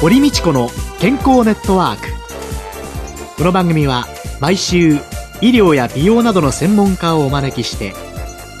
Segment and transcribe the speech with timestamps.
[0.00, 2.06] 堀道子の健康ネットワーク。
[3.36, 4.06] この番組は
[4.40, 4.92] 毎週
[5.40, 7.94] 医療や美容などの専門家をお招きして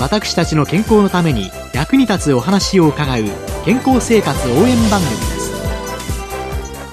[0.00, 3.22] 私たちの健康のために役に立つお話を伺う
[3.64, 5.52] 健康生活応援番組です。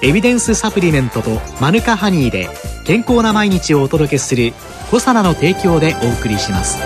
[0.02, 2.48] エビデンスサプリメントとマヌカハニーで
[2.84, 4.52] 健康な毎日をお届けする
[4.92, 6.78] コサナの提供でお送りします。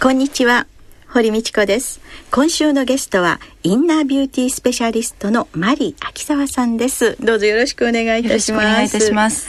[0.00, 0.66] こんにちは。
[1.16, 2.02] 堀道子です。
[2.30, 7.16] 今週のゲストはインナービューティースペシャリストのマリー秋沢さんです。
[7.24, 8.66] どうぞよろしくお願いいたします。
[8.66, 9.48] お願いいたします。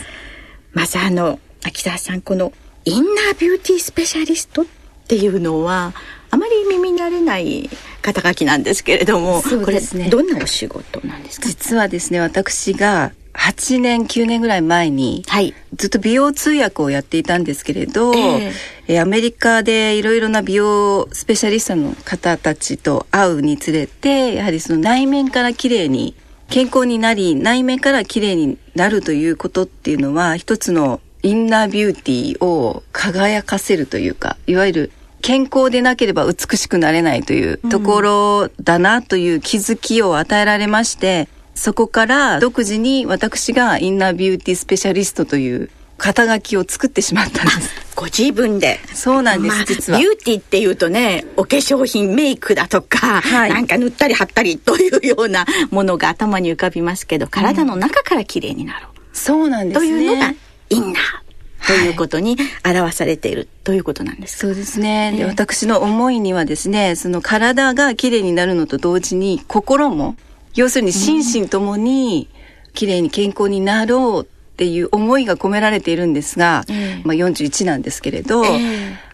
[0.71, 2.53] まずあの秋沢さんこの
[2.85, 4.65] インナービューティースペシャリストっ
[5.09, 5.93] ていうのは
[6.31, 7.69] あまり耳慣れない
[8.01, 11.47] 肩書きなんですけれども、ね、これどんなお仕事なんですか？
[11.49, 18.51] 実はですね私が8年9年ぐらい前に、はい、ずっと美容通訳をやっていたんですけれど、えー、
[18.87, 26.15] えアメリカでいろいろな美容スペシャリストの方たちと会うにつれてやはりその内面から綺麗に
[26.49, 47.71] 健康になり内面から綺麗になるということっていうのは一つのインナービューティーを輝かせるというかいわゆる健康でなければ美しくなれないというところだなという気づきを与えられまして、そこから独自に私がインナービューティースペシャリストという肩書きを作ってしまったんです。
[47.95, 48.79] ご自分で。
[48.93, 49.99] そうなんです、まあ、実は。
[49.99, 58.85] ビューティーっていうとね、お化粧品、メイクだとか、はい、なんか塗ったり貼ったりというようなものが頭に浮かびますけど、体の中から綺麗になる。
[58.85, 59.87] うん、そうなんですね。
[59.87, 60.33] というのが
[60.69, 61.27] インナー。
[61.65, 64.37] ということに表されている、ということなんです。
[64.37, 65.13] そうですね。
[65.17, 70.15] で、私の思いにはですね、その体が綺麗になるのと同時に心も
[70.57, 72.29] 要するに心身ともに
[72.73, 74.27] 綺麗に健康になろう
[74.57, 76.65] っていう思いが込められているんですが、
[77.03, 78.43] まあ41なんですけれど、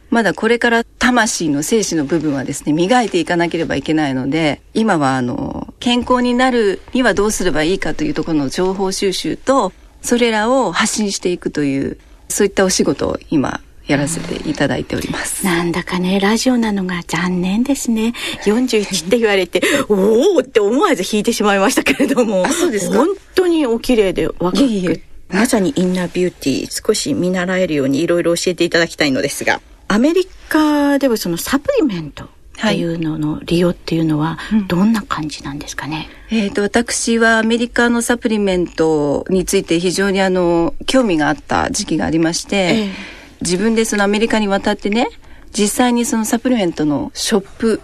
[0.10, 11.98] まだこれから魂の精子の部分はですね、磨いていかなければいけないので、今はあの、健康になるにはどうすればいいかというところの情報収集と、それらを発信していくという、
[12.30, 15.46] そういったお仕事を今やらせていただいております。
[15.46, 18.14] なんだかね、ラジオなのが残念ですね。
[18.46, 22.48] 41って言われて、 おおって思わず弾いてしまいましたけれども。
[22.50, 25.02] そうです本当にお綺麗で若く
[25.34, 45.10] まさにインナービューティー、少し見習えるようにいろいろ教えていただきたいのですが、アメリカではそのサプリメントっていうのの利用っていうのはどんな感じなんですかね、うん、えっ、ー、と私はアメリカのサプリメントについて非常にあの興味があった時期がありまして、えー自分でそのアメリカに渡ってね
[45.52, 47.82] 実際にそのサプリメントのショップ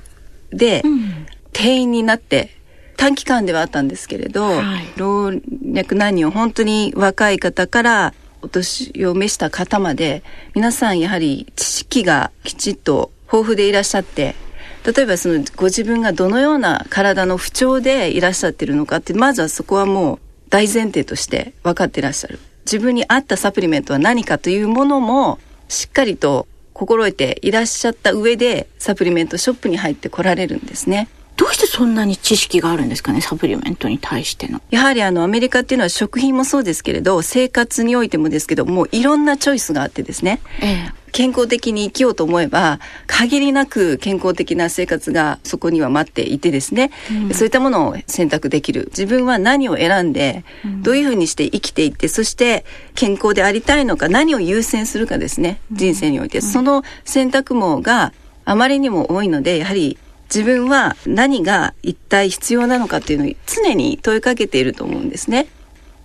[0.51, 0.81] で
[1.53, 2.55] 店員になって、
[2.99, 5.31] 短期間ではあったんですけれど、はい、老
[5.73, 10.21] 若男女本当に若い方からお年を召した方まで
[10.53, 14.35] 皆さんやはり知識がきちっと豊富でいらっしゃって
[14.85, 25.39] 例えばそのご自分がどのような体の不調でいらっしゃってるのかってまずはそこはもう大前提として分かっていらっしゃる自分に合ったサプリメントは何かというものも
[25.69, 31.07] しっかりと心得ていらっしゃった上でサプリメントショップに入ってこられるんですね。
[31.39, 34.61] どうしてそんなに知識があるんですかねサプリメントに対しての。
[34.71, 48.87] やはりあのアメリカっていうのは食品もそうですけれど生活においてもですけどもういろんなチョイスがあってですね、ええ、健康的に生きようと思えば限りなく健康的な生活がそこには待っていてですね、うん、そういったものを選択できる。
[48.87, 50.43] 自分は何を選んで、
[50.81, 55.61] どういうふうにして生きていってそして健康でありたいのか何を優先するかですね。
[55.71, 58.11] 人生において、その選択網が
[58.43, 59.97] あまりにも多いのでやはり
[60.33, 65.47] 自分は何が一体必要なのかっていうのを常に問いかけていると思うんですね。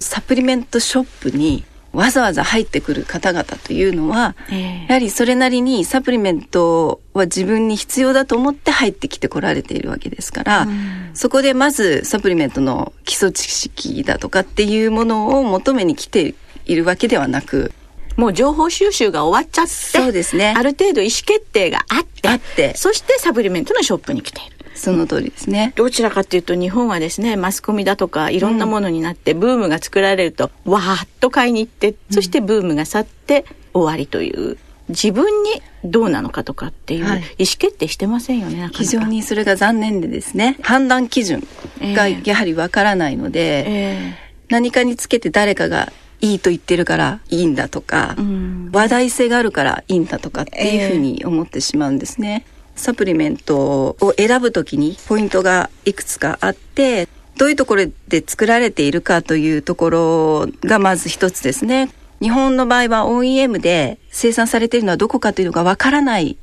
[0.00, 1.64] サプリメントショップに
[1.94, 16.34] わざわざ入ってくる方々というのは、えー、やはりそれなりにサプリメントは自分に必要だと思って入ってきてこられているわけですから、うん、そこでまずサプリメントの基礎知識だとかっていうものを求めに来て
[16.66, 17.72] いるわけではなく、
[18.16, 20.54] もう情報収集が終わっちゃって、そうですね。
[20.56, 24.54] ある程度意思決定があって、あって、そしてサプリメントのショップに来ている。
[24.74, 25.72] その通りですね。
[25.76, 34.58] どちらかというと日本はですね、マスコミだとかいろんなものになって、ブームが作られると、わーっと買いに行って、そしてブームが去って終わりという。
[34.88, 40.58] 自分にどうなのかとかっていう意思決定してませんよね、はい、非常にそれが残念でですね。
[40.60, 41.46] 判断基準
[41.80, 44.14] がやはりわからないので、えー、
[44.50, 45.90] 何かにつけて誰かが
[46.24, 52.46] いいと言ってるからいいんだとか、うん、話題性があるからいいんだとかっていうふうに思ってしまうんですね。
[52.76, 61.90] サプリメントを選ぶときにポイントがいくつかあって、どういうところで作られているかというところがまず一つですね。
[62.20, 66.38] 日本の場合は OEM で生産されているのはどこかというのがわからない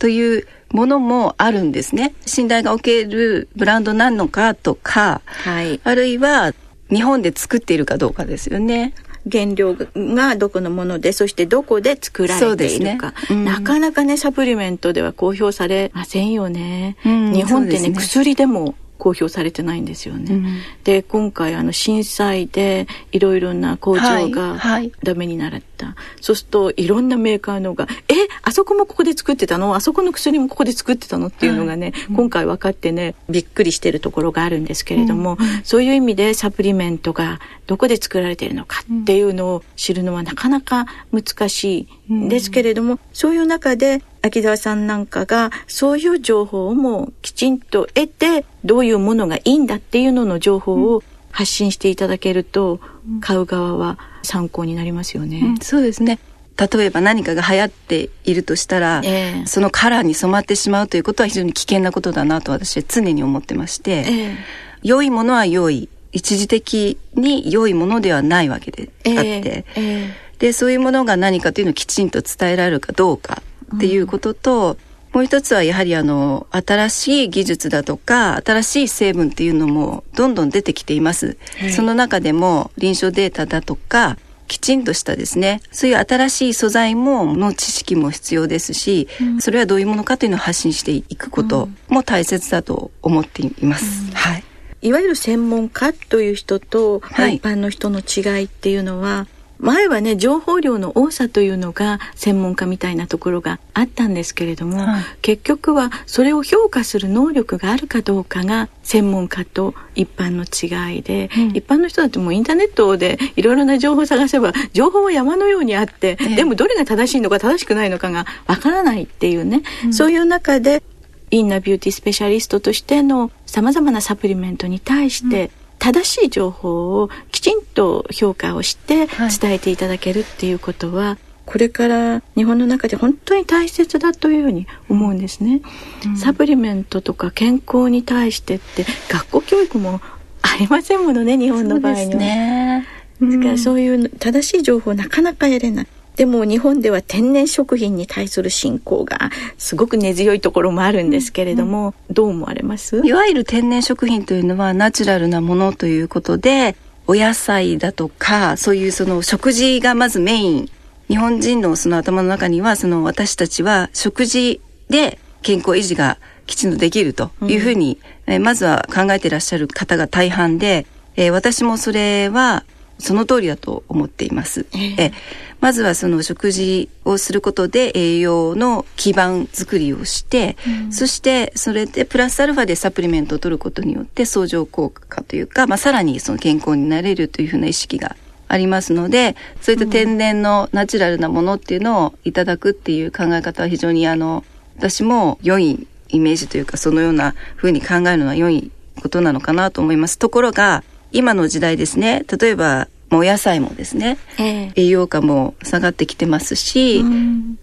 [0.00, 2.14] というものもあるんですね。
[2.26, 6.52] 信頼がおけるブランドなのかとか、はい、あるいは
[6.88, 8.92] 日本で作っているかどうかですよね。
[9.30, 13.14] 原料がどこのものでそしてどこで作られているか、ね。
[13.30, 20.34] うん、なかなかねサプリメントでは公表されませんよね、うん、日本ってね、ね、薬でも公表されてないんですよね。
[20.34, 20.46] うん、
[20.84, 24.58] で今回あの震災でいろいろな工場が
[25.02, 29.74] ダメになった、はいはい、そうするといろんなメーカーのが「えあそこもここで作ってたの？
[29.74, 55.40] あそこの薬もここで作ってたの?」っていうのがね、はい、今回分かってねびっくりしてるところがあるんですけれども、うん、そういう意味でサプリメントがどこで作られているのかっていうのを知るのはなかなか難しいんですけれども、そういう中で秋沢さんなんかがそういう情報もきちんと得てどういうものがいいんだっていうのの情報を発信していただけると、うん、買う側は参考になりますよね。
[55.40, 56.18] うん、そうですね。
[56.56, 64.36] 例えば何かが流行っているとしたら、えー、そのカラーに染まってしまうということは非常に危険なことだなと私は常に思ってまして、えー、
[64.82, 65.88] 良いものは良い。
[66.12, 73.44] 一時的に良いものではないわけであって、えー、でそういうものが何かというのをきちんと伝えられるかどうか
[73.74, 74.76] っていうことと、
[75.12, 81.36] うん、もう一つはやはりあの新しい技術だとか新しい成分っていうのもどんどん出てきています。
[81.58, 84.18] はい、その中でも臨床データだとか
[84.50, 94.08] きちんとしたですねそういう新しい素材もの知識も必要ですし、うん、それはどういうものかというのを発信していくことも大切だと思っています。
[94.08, 94.44] うん、はい。
[94.82, 99.28] いわゆる専門家という人と、一般の人の違いっていうのは
[99.60, 120.82] 前はね情報量の多さというのが専門家みたいなところがあったんですけれども、はい、結局はそれを評価する能力があるかどうかが専門家と一般の違いで、うん、一般の人だってもうインターネットでいろいろな情報を探せば情報は山のようにあって、えでもどれが正しいのか正しくないのかがわからないっていうね、うん、そういう中で
[121.30, 127.08] インナービューティースペシャリストとしてのさまざまなサプリメントに対して、正しい情報を
[127.40, 135.62] きちんと評価をして伝えていただけるっていうことは、はい、これから日本の中で本当に大切だというふうに思うんですね、
[136.04, 140.02] うん、サプリメントとか健康に対してって学校教育も
[140.42, 142.20] ありませんものね日本の場合には。
[142.20, 142.86] ね、
[143.22, 145.86] ですからそういう正しい情報なかなか得れない。
[146.16, 153.00] でも日本では天然食品に対する信仰がすごく根強いところもあるんですけれども、うん、どう思われます？
[153.02, 156.76] いわゆる天然食品というのはナチュラルなものということで
[157.06, 160.70] お野菜だとかそういうその食事がまずメイン。
[161.08, 167.98] 日本人のその頭の中にはその私たちは食事で健康維持がきちんとできるというふうに、
[168.28, 170.86] うん、えまずは考えていらっしゃる方が大半で、
[171.16, 172.64] えー、私もそれは
[173.00, 174.66] その通りだと思っています。
[174.72, 175.12] えー、え
[175.60, 188.16] まずはその食事をすることで栄養の基盤作りをして、うん、そしてそれでプラスアルファでサプリメントを取ることによって相乗効果というか、まあ、さらにその健康になれるというふうな意識が
[188.48, 194.44] ありますのでそういった天然のナチュラルなものっていうのをいただくっていう考え方は非常にあの
[194.76, 200.18] 私も良いイメージというかそのようなふうに考えるのは良いことなのかなと思います。
[200.18, 202.24] ところが今の時代ですね。
[202.40, 207.58] 例えばお野菜もですね、えー、栄養価も下がってきてますし、うん、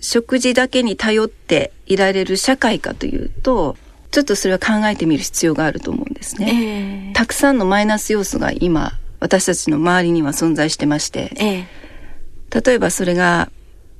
[0.00, 3.76] 食事だけに頼っていられる社会かというと
[4.10, 7.08] ちょっとそれは考えてみる必要があると思うんですね。
[7.08, 13.50] えー、たくさんのマイナス要素が今私たちの周りには存在してまして、えー、例えばそれが、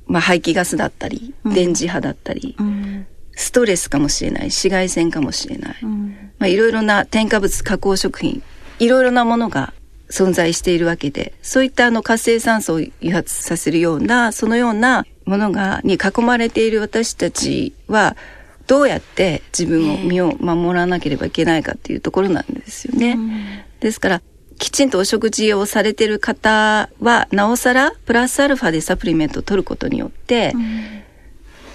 [0.07, 8.41] まあ、排気ガスだったり、うん、電磁波だったり、うん、ストレスかもしれない紫外線かもしれない、うん、まあ、いろいろな添加物加工食品
[8.79, 9.73] いろいろなものが
[10.09, 18.15] 存在しているわけで、そういったあの活性酸素を誘発させるような、そのようなものが、に囲まれている私たちは、
[18.67, 23.65] どうやって自分を身を守らなければいけないかっていうところなんですよね。
[23.79, 24.21] ですから、
[24.57, 30.99] きちんとお食事をされている方は、なおさらプラスアルファでサプリメントを取ることによって、うん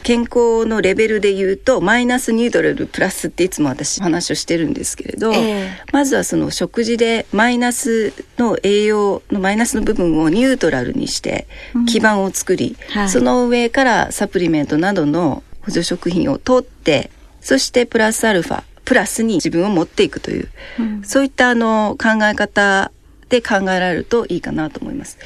[0.04, 11.49] 健康のレベルで言うとマイナスニュートラルプラスっていつも私話をしてるんですけれど、えー、まずはその食事でマイナスの栄養のマイナスの部分をニュートラルにして
[11.88, 22.92] 基盤を作り、うんはい、その上からサプリメントなどの補助食品を取ってそしてプラスアルファプラスに自分を持っていくという、うん、そういったあの考え方
[23.28, 25.18] で考えられるといいかなと思います。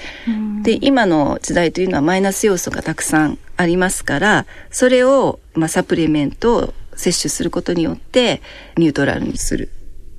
[0.63, 8.43] で今の時代というのはマイナス要素がたくさんありますからそれを、まあ、サプリメントを摂取することによって
[8.77, 9.71] ニュートラルにする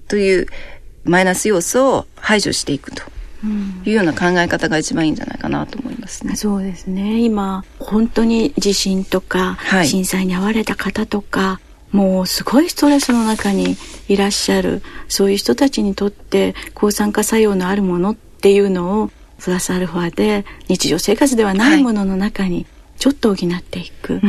[0.08, 0.48] という
[1.04, 3.04] マイナス要素を排除していくと
[3.86, 6.36] いうような考え方が一番いいんじゃないかなと思いますね。
[6.36, 13.78] そうですね今本当に地震とか震災に遭われた方とか、はい、もうすごいストレスの中に
[14.08, 22.66] いらっしゃるそういう人たちにとって抗酸化作用のあるものっていうのをプラスアルファで日常生活ではないものの中に
[22.98, 24.22] ちょっと補っていく、はい、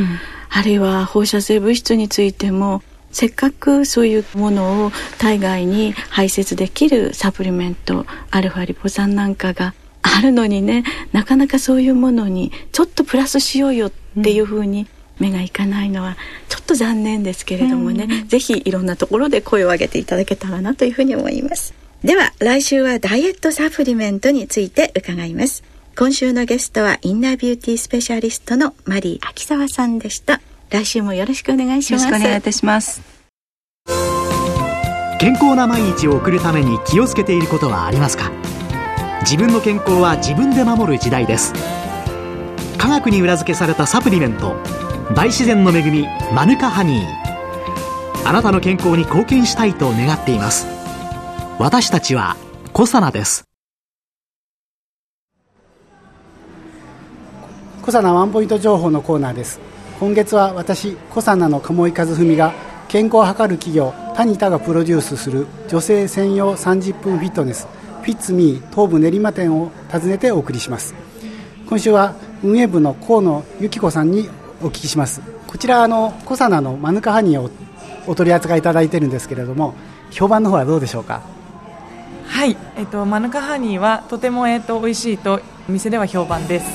[0.50, 14.86] あるいは放射性物質についてもせっかくそういうものを体外に排泄できるサプリメントアルファリポ酸なんかがあるのにねなかなかそういうものにちょっとプラスしようよっていうふうに
[15.20, 16.16] 目がいかないのは
[16.48, 21.74] ちょっと残念ですけれどもね、うん、ぜひいろんなところで声を上げていただけたらなというふうに思います。
[22.02, 25.62] では来週はダイエットサプリメントについて伺います。
[25.98, 30.40] 今週のゲストはインナービューティースペシャリストのマリー秋沢さんでした。
[30.70, 32.06] 来週もよろしくお願いします。
[32.06, 33.02] よろしくお願いいたします。
[35.18, 38.30] 健康な毎日を送るために気をつけていることはありますか？
[39.20, 41.52] 自分の健康は自分で守る時代です。
[42.78, 44.56] 科学に裏付けされたサプリメント
[45.12, 48.28] 大自然の恵みマヌカハニー。
[48.28, 50.68] あなたの健康に貢献したいと願っています。
[51.58, 52.36] 私たちは
[52.72, 53.44] コサナです。
[57.82, 59.58] コサナワンポイント情報のコーナーです。
[59.98, 62.52] 今月は私コサナの鴨井和文が
[62.86, 67.66] 健康を図る企業タニタがプロデュースする女性専用30分フィットネス
[68.02, 70.94] フィッツミー東部練馬店を訪ねてお送りします。
[71.68, 72.14] 今週は
[72.44, 74.28] 運営部の河野由紀子さんに
[74.62, 75.22] お聞きします。
[75.46, 77.50] こちらあのコサナのマヌカハニーを
[78.06, 79.74] お取り扱いいただいてるんですけれども
[80.10, 81.22] 評判の方はどうでしょうか？
[82.26, 86.66] はい、えっと、マヌカハニーはとても、えっと、美味しいと店では評判です。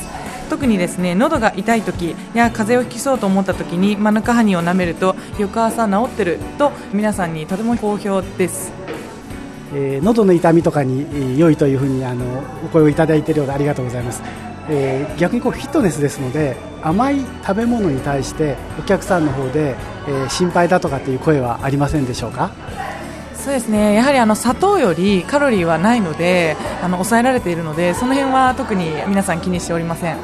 [0.49, 8.71] 特にですね喉が痛い時や風邪をひきそうと思った時にマヌカハニーを舐めると翌朝治ってると皆さんにとても好評です。
[9.73, 14.21] えー、喉の痛みとかに良いというふうにあのお声をいただいているようでありがとうございます、
[14.69, 19.75] えー、逆にこうフィットネスですので甘い食べ物に対してお客さんの方で、
[20.07, 22.51] えー、心配だとかっていう声はありませんでしょうか？
[23.35, 23.93] そうですね。
[23.95, 30.17] やはりあの砂糖よりカロリーはないのであの抑えられているのでその辺は特に皆さん気にしておりません。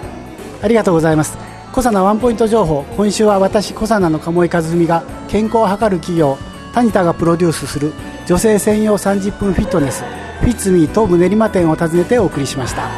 [0.62, 1.38] ありがとうございます。
[1.74, 2.84] コサナワンポイント情報。
[2.96, 6.38] 今週は私コサナの鴨井和文が健康を図る企業
[6.74, 7.94] タニタがプロデュースする
[8.28, 10.04] 女性専用30分フィットネス
[10.42, 12.90] フィッツミー東武練馬店を訪ねてお送りしました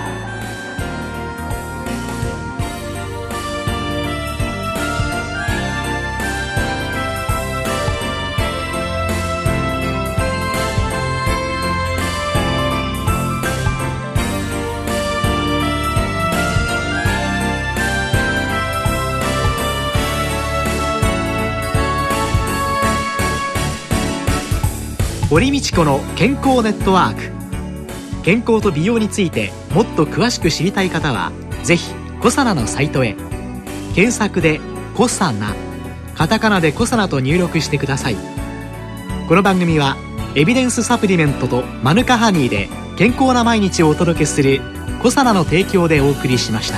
[25.34, 28.22] 堀道子の健康ネットワーク。
[28.22, 31.32] 健康と美容についてもっと詳しく知りたい方は
[31.64, 33.16] ぜひコサナのサイトへ。
[33.96, 34.62] 検索で
[34.94, 35.56] 「コサナ」
[36.14, 38.16] カタカナで「コサナ」と入力してください。
[39.28, 39.98] この番組は
[40.36, 44.62] エビデンスサプリメントとマヌカハニーで健康な毎日をお届けする
[45.02, 46.78] 「コサナの提供」でお送りしました。